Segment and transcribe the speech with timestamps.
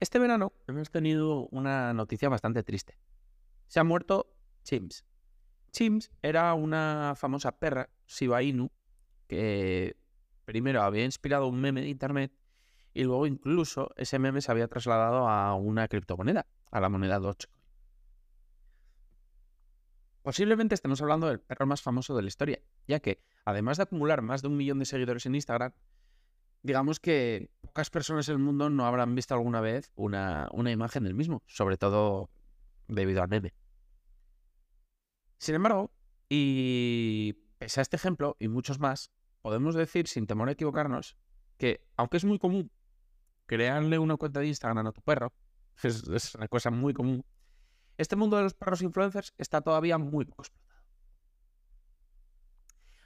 [0.00, 2.96] Este verano hemos tenido una noticia bastante triste.
[3.66, 4.32] Se ha muerto
[4.62, 5.04] Chims.
[5.72, 8.70] Chims era una famosa perra, Shiba Inu,
[9.26, 9.96] que
[10.44, 12.32] primero había inspirado un meme de internet
[12.94, 17.58] y luego incluso ese meme se había trasladado a una criptomoneda, a la moneda Dogecoin.
[20.22, 24.22] Posiblemente estemos hablando del perro más famoso de la historia, ya que, además de acumular
[24.22, 25.72] más de un millón de seguidores en Instagram,
[26.68, 31.02] digamos que pocas personas en el mundo no habrán visto alguna vez una, una imagen
[31.04, 32.28] del mismo, sobre todo
[32.88, 33.54] debido al meme.
[35.38, 35.90] Sin embargo,
[36.28, 39.10] y pese a este ejemplo y muchos más,
[39.40, 41.16] podemos decir sin temor a equivocarnos
[41.56, 42.70] que, aunque es muy común
[43.46, 45.32] crearle una cuenta de Instagram a tu perro,
[45.82, 47.24] es, una cosa muy común,
[47.96, 50.82] este mundo de los perros influencers está todavía muy poco explotado.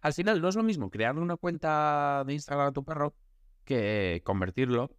[0.00, 3.14] Al final no es lo mismo crearle una cuenta de Instagram a tu perro
[3.70, 4.90] que convertirlo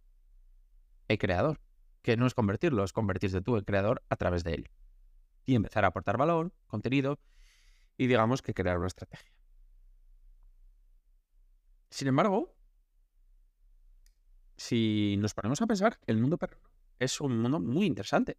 [1.06, 1.60] en creador.
[2.00, 4.70] Que no es convertirlo, es convertirte tú en creador a través de él
[5.44, 7.18] y empezar a aportar valor, contenido
[7.98, 9.30] y digamos que crear una estrategia.
[11.90, 12.56] Sin embargo,
[14.56, 16.58] si nos ponemos a pensar, el mundo perro
[16.98, 18.38] es un mundo muy interesante.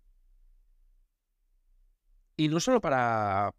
[2.37, 3.53] Y no solo para,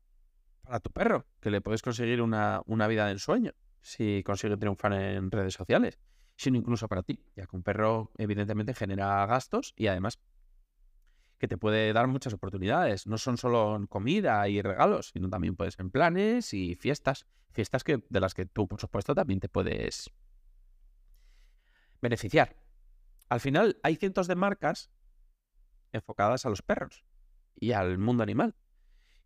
[0.62, 4.94] para tu perro, que le puedes conseguir una, una vida de ensueño si consigue triunfar
[4.94, 6.00] en redes sociales,
[6.36, 10.18] sino incluso para ti, ya que un perro evidentemente genera gastos y además
[11.38, 13.06] que te puede dar muchas oportunidades.
[13.06, 17.26] No son solo comida y regalos, sino también puedes en planes y fiestas.
[17.50, 20.10] Fiestas que, de las que tú, por supuesto, también te puedes
[22.00, 22.56] beneficiar.
[23.28, 24.90] Al final hay cientos de marcas
[25.92, 27.04] enfocadas a los perros
[27.54, 28.54] y al mundo animal.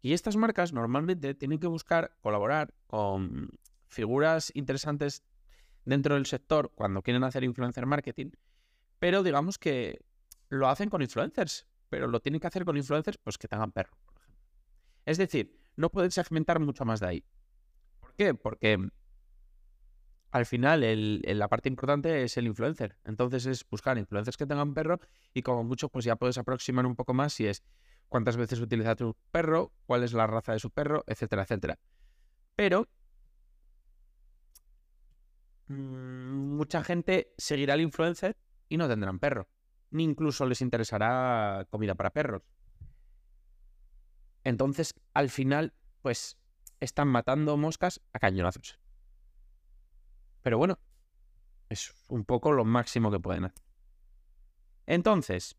[0.01, 3.51] Y estas marcas normalmente tienen que buscar colaborar con
[3.89, 5.25] figuras interesantes
[5.89, 8.31] dentro del sector cuando quieren hacer influencer marketing,
[8.99, 10.01] pero digamos que
[10.49, 13.97] lo hacen con influencers pero lo tienen que hacer con influencers pues que tengan perro,
[14.05, 14.45] por ejemplo.
[15.05, 17.25] Es decir, no pueden segmentar mucho más de ahí.
[18.01, 18.35] ¿Por qué?
[18.35, 18.79] Porque
[20.31, 22.97] al final la parte importante es el influencer.
[23.05, 25.01] Entonces es buscar influencers que tengan perro
[25.33, 27.63] y como mucho pues ya puedes aproximar un poco más si es
[28.09, 31.79] cuántas veces utiliza tu perro, cuál es la raza de su perro, etcétera, etcétera.
[32.55, 32.85] Pero mm,
[35.69, 38.37] mucha gente seguirá al influencer
[38.69, 39.49] y no tendrán perro
[39.91, 42.43] ni incluso les interesará comida para perros.
[44.45, 46.39] Entonces, al final, pues
[46.81, 48.79] están matando moscas a cañonazos.
[50.43, 50.79] Pero bueno,
[51.69, 53.63] es un poco lo máximo que pueden hacer.
[54.87, 55.57] Entonces,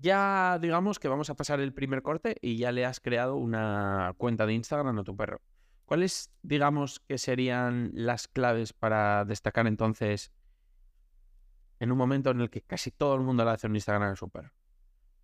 [0.00, 4.14] ya digamos que vamos a pasar el primer corte y ya le has creado una
[4.16, 5.40] cuenta de Instagram a tu perro.
[5.88, 10.34] ¿Cuáles, digamos, que serían las claves para destacar entonces
[11.80, 14.52] en un momento en el que casi todo el mundo le hace un Instagram súper.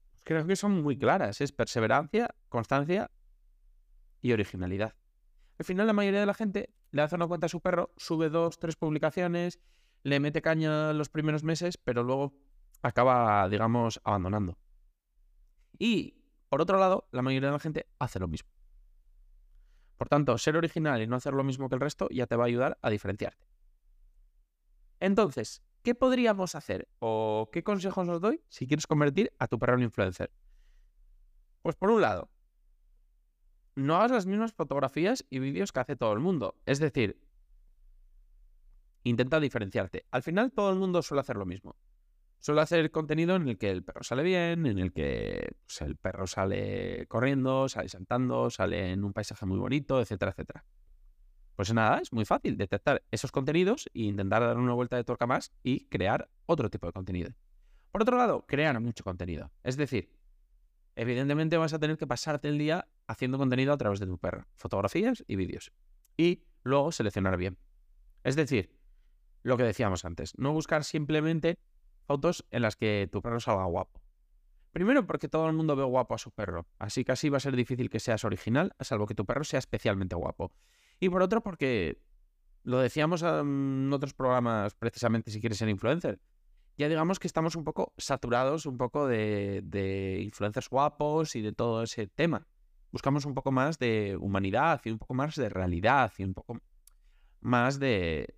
[0.09, 1.43] Pues creo que son muy claras.
[1.43, 3.11] Es perseverancia, constancia
[4.23, 4.95] y originalidad.
[5.59, 8.31] Al final la mayoría de la gente le hace una cuenta a su perro, sube
[8.31, 9.61] dos, tres publicaciones,
[10.03, 12.35] le mete caña los primeros meses, pero luego
[12.81, 14.57] acaba, digamos, abandonando.
[15.79, 18.54] Y, por otro lado, la mayoría de la gente hace lo mismo.
[20.05, 22.45] Por tanto, ser original y no hacer lo mismo que el resto ya te va
[22.45, 23.49] a ayudar a diferenciarte.
[25.01, 26.89] Entonces, ¿Qué podríamos hacer?
[26.99, 30.31] ¿O qué consejos os doy si quieres convertir a tu perro en influencer?
[31.61, 32.31] Pues por un lado,
[33.75, 36.55] no hagas las mismas fotografías y vídeos que hace todo el mundo.
[36.65, 37.21] Es decir,
[39.03, 40.07] intenta diferenciarte.
[40.11, 41.77] Al final todo el mundo suele hacer lo mismo.
[42.45, 45.97] Suele hacer contenido en el que el perro sale bien, en el que pues, el
[45.97, 50.63] perro sale corriendo, sale saltando, sale en un paisaje muy bonito, etcétera, etcétera.
[51.57, 55.27] Pues nada, es muy fácil detectar esos contenidos e intentar dar una vuelta de tuerca
[55.27, 57.31] más y crear otro tipo de contenido.
[57.91, 59.51] Por otro lado, crear mucho contenido.
[59.63, 60.15] Es decir,
[60.97, 64.47] evidentemente vas a tener que pasarte el día haciendo contenido a través de tu perro,
[64.55, 65.73] fotografías y vídeos.
[66.19, 67.57] Y luego seleccionar bien.
[68.23, 68.79] Es decir,
[69.43, 71.59] lo que decíamos antes, no buscar simplemente
[72.05, 74.01] fotos en las que tu perro salga guapo.
[74.73, 77.41] Primero porque todo el mundo ve guapo a su perro, así que así va a
[77.41, 80.53] ser difícil que seas original, salvo que tu perro sea especialmente guapo.
[80.99, 82.03] Y por otro porque
[82.65, 86.21] lo decíamos en otros programas precisamente si quieres ser influencer.
[86.77, 91.53] Ya digamos que estamos un poco saturados un poco de, de influencers guapos y de
[91.53, 92.49] todo ese tema.
[92.91, 96.59] Buscamos un poco más de humanidad y un poco más de realidad y un poco
[97.41, 98.35] más de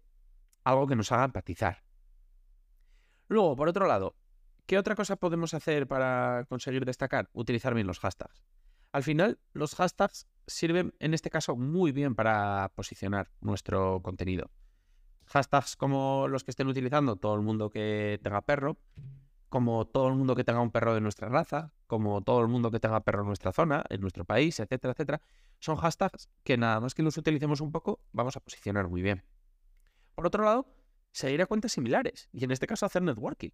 [0.64, 1.85] algo que nos haga empatizar.
[3.28, 4.14] Luego, por otro lado,
[4.66, 7.30] ¿Qué otra cosa podemos hacer para conseguir destacar?
[7.32, 8.42] Utilizar bien los hashtags.
[8.90, 14.50] Al final, los hashtags sirven en este caso muy bien para posicionar nuestro contenido.
[15.26, 18.76] Hashtags como los que estén utilizando todo el mundo que tenga perro,
[19.48, 22.72] como todo el mundo que tenga un perro de nuestra raza, como todo el mundo
[22.72, 25.20] que tenga perro en nuestra zona, en nuestro país, etcétera, etcétera,
[25.60, 29.22] son hashtags que nada más que los utilicemos un poco, vamos a posicionar muy bien.
[30.16, 30.66] Por otro lado,
[31.16, 33.50] seguir a cuentas similares y en este caso hacer networking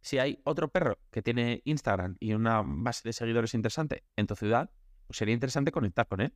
[0.00, 4.36] si hay otro perro que tiene Instagram y una base de seguidores interesante en tu
[4.36, 4.70] ciudad,
[5.06, 6.34] pues sería interesante conectar con él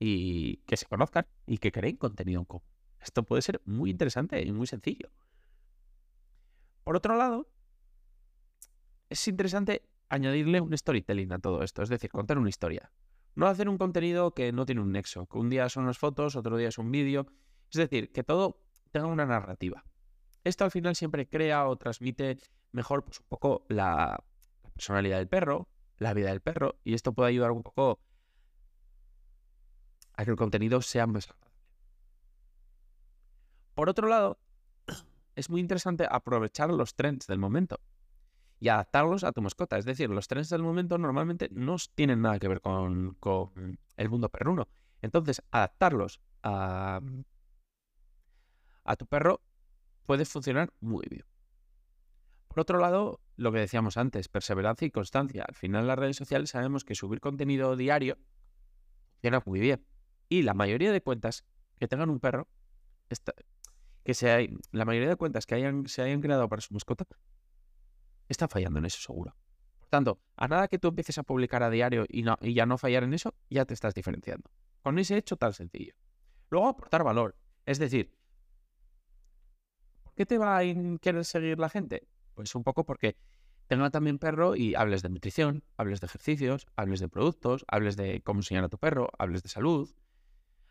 [0.00, 2.66] y que se conozcan y que creen contenido en común.
[3.00, 5.12] Esto puede ser muy interesante y muy sencillo.
[6.82, 7.48] Por otro lado,
[9.08, 12.90] es interesante añadirle un storytelling a todo esto, es decir, contar una historia.
[13.36, 16.34] No hacer un contenido que no tiene un nexo, que un día son las fotos,
[16.34, 17.26] otro día es un vídeo.
[17.70, 18.60] Es decir, que todo
[18.90, 19.84] tenga una narrativa.
[20.44, 22.38] Esto al final siempre crea o transmite
[22.72, 24.22] mejor pues, un poco la,
[24.74, 28.00] personalidad del perro, la vida del perro, y esto puede ayudar un poco
[30.16, 31.54] a que el contenido sea más agradable.
[33.74, 34.38] Por otro lado,
[35.34, 37.80] es muy interesante aprovechar los trends del momento
[38.60, 39.78] y adaptarlos a tu mascota.
[39.78, 43.16] Es decir, los trends del momento normalmente no tienen nada que ver con,
[43.96, 44.68] el mundo perruno.
[45.00, 47.00] Entonces, adaptarlos a
[48.98, 49.40] tu perro
[50.06, 51.24] puede funcionar muy bien.
[52.48, 55.44] Por otro lado, lo que decíamos antes, perseverancia y constancia.
[55.46, 58.16] Al final, las redes sociales sabemos que subir contenido diario
[59.14, 59.84] funciona muy bien.
[60.28, 61.44] Y la mayoría de cuentas
[61.78, 62.48] que tengan un perro,
[64.04, 64.38] que sea,
[64.70, 67.06] la mayoría de cuentas que hayan, se hayan creado para su mascota,
[68.28, 69.34] están fallando en eso seguro.
[69.78, 72.66] Por tanto, a nada que tú empieces a publicar a diario y, no, y ya
[72.66, 74.50] no fallar en eso, ya te estás diferenciando.
[74.82, 75.94] Con ese hecho tan sencillo.
[76.50, 77.36] Luego, aportar valor.
[77.64, 78.23] Es decir, ¿por
[80.14, 80.62] qué te va a
[81.00, 82.06] querer seguir la gente?
[82.34, 83.16] Pues un poco porque
[83.66, 88.22] tenga también perro y hables de nutrición, hables de ejercicios, hables de productos, hables de
[88.22, 89.88] cómo enseñar a tu perro, hables de salud.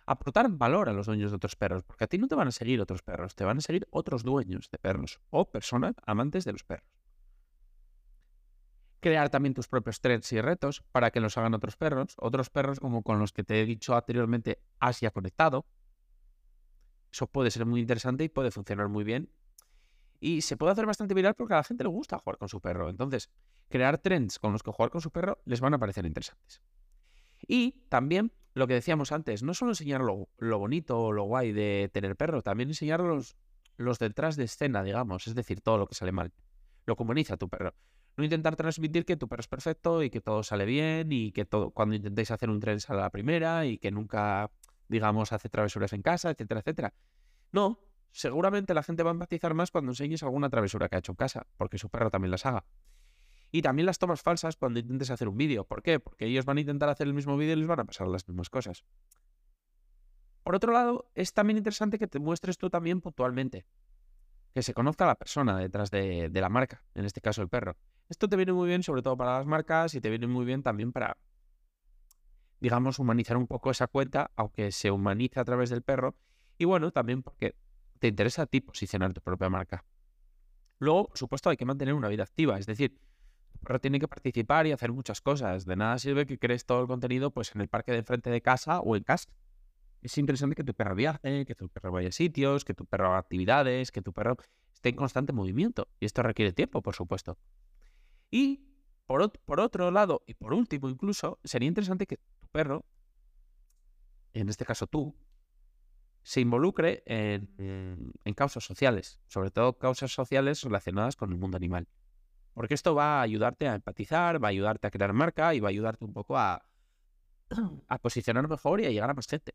[0.06, 2.52] Aportar valor a los dueños de otros perros, porque a ti no te van a
[2.52, 6.52] seguir otros perros, te van a seguir otros dueños de perros o personas amantes de
[6.52, 6.90] los perros.
[9.00, 12.80] Crear también tus propios trends y retos para que los hagan otros perros, otros perros
[12.80, 15.66] como con los que te he dicho anteriormente has ya conectado.
[17.14, 19.30] Eso puede ser muy interesante y puede funcionar muy bien
[20.20, 22.62] y se puede hacer bastante viral porque a la gente le gusta jugar con su
[22.62, 22.90] perro.
[22.90, 23.30] Entonces,
[23.70, 26.62] crear trends con los que jugar con su perro les van a parecer interesantes.
[27.46, 31.90] Y también lo que decíamos antes, no solo enseñar lo, bonito o lo guay de
[31.94, 33.36] tener perro, también enseñar los,
[33.76, 36.32] los detrás de escena, digamos, es decir, todo lo que sale mal.
[36.86, 37.74] Lo comuniza tu perro.
[38.16, 41.46] No intentar transmitir que tu perro es perfecto y que todo sale bien y que
[41.46, 44.52] todo, cuando intentéis hacer un tren sale a la primera y que nunca,
[44.94, 46.94] digamos, hace travesuras en casa, etcétera, etcétera.
[47.52, 47.80] No,
[48.12, 51.18] seguramente la gente va a empatizar más cuando enseñes alguna travesura que ha hecho en
[51.18, 52.64] casa, porque su perro también las haga.
[53.52, 55.66] Y también las tomas falsas cuando intentes hacer un vídeo.
[55.66, 56.00] ¿Por qué?
[56.00, 58.28] Porque ellos van a intentar hacer el mismo vídeo y les van a pasar las
[58.28, 58.84] mismas cosas.
[60.44, 63.66] Por otro lado, es también interesante que te muestres tú también puntualmente.
[64.54, 67.76] Que se conozca la persona detrás de, de la marca, en este caso el perro.
[68.10, 70.62] Esto te viene muy bien sobre todo para las marcas y te viene muy bien
[70.62, 71.18] también para,
[72.64, 76.16] digamos, humanizar un poco esa cuenta, aunque se humanice a través del perro.
[76.58, 77.58] Y bueno, también porque
[78.00, 79.84] te interesa a ti posicionar tu propia marca.
[80.80, 82.98] Luego, por supuesto, hay que mantener una vida activa, es decir,
[83.52, 85.66] tu perro tiene que participar y hacer muchas cosas.
[85.66, 88.42] De nada sirve que crees todo el contenido pues, en el parque de frente de
[88.42, 89.30] casa o en casa.
[90.02, 93.08] Es interesante que tu perro viaje, que tu perro vaya a sitios, que tu perro
[93.08, 94.38] haga actividades, que tu perro
[94.74, 95.90] esté en constante movimiento.
[96.00, 97.38] Y esto requiere tiempo, por supuesto.
[98.32, 98.70] Y
[99.06, 102.20] por, por otro lado, y por último incluso, sería interesante que
[102.54, 102.86] perro,
[104.34, 105.16] en este caso tú,
[106.22, 111.90] se involucre en, causas sociales, sobre todo causas sociales relacionadas con el mundo animal.
[112.54, 115.68] Porque esto va a ayudarte a empatizar, va a ayudarte a crear marca y va
[115.68, 116.64] a ayudarte un poco a,
[117.88, 119.54] a posicionar mejor y a llegar a más gente.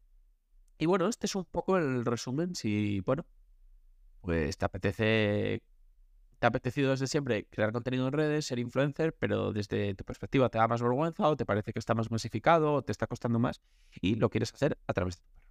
[0.78, 2.54] Y bueno, este es un poco el resumen.
[2.54, 3.24] Si, bueno,
[4.20, 5.62] pues te apetece.
[6.38, 10.48] Te ha apetecido desde siempre crear contenido en redes, ser influencer, pero desde tu perspectiva
[10.48, 13.40] te da más vergüenza o te parece que está más masificado o te está costando
[13.40, 13.60] más
[14.00, 15.48] y lo quieres hacer a través de tu perro.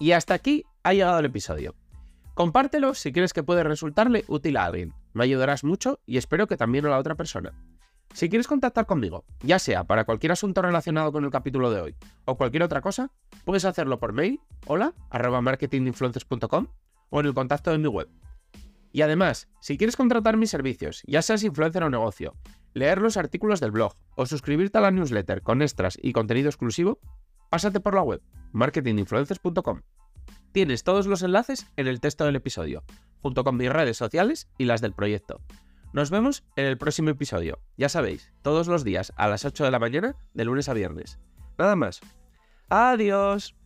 [0.00, 1.74] Y hasta aquí ha llegado el episodio.
[2.34, 4.94] Compártelo si quieres que puede resultarle útil a alguien.
[5.12, 7.52] Me ayudarás mucho y espero que también a la otra persona.
[8.14, 11.96] Si quieres contactar conmigo, ya sea para cualquier asunto relacionado con el capítulo de hoy
[12.24, 13.12] o cualquier otra cosa,
[13.44, 16.66] puedes hacerlo por mail, hola, arroba marketinginfluencers.com
[17.10, 18.08] o en el contacto de mi web.
[18.90, 22.34] Y además, si quieres contratar mis servicios, ya seas influencer o negocio,
[22.74, 26.98] leer los artículos del blog o suscribirte a la newsletter con extras y contenido exclusivo,
[27.50, 28.22] pásate por la web
[28.52, 29.82] marketinginfluencers.com.
[30.52, 32.82] Tienes todos los enlaces en el texto del episodio,
[33.20, 35.40] junto con mis redes sociales y las del proyecto.
[35.92, 39.70] Nos vemos en el próximo episodio, ya sabéis, todos los días a las 8 de
[39.70, 41.18] la mañana, de lunes a viernes.
[41.56, 42.00] Nada más.
[42.68, 43.57] Adiós.